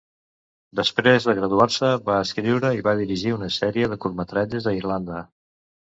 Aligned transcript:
Després 0.79 1.27
de 1.31 1.35
graduar-se, 1.41 1.91
va 2.09 2.17
escriure 2.29 2.73
i 2.81 2.83
va 2.91 2.97
dirigir 3.05 3.37
una 3.39 3.53
sèrie 3.61 3.93
de 3.95 4.03
curtmetratges 4.07 4.71
a 4.75 4.79
Irlanda. 4.83 5.27